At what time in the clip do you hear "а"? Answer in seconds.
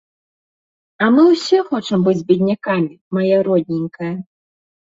1.03-1.09